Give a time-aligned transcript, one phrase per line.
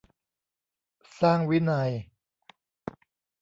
[1.19, 1.91] สร้างวินัย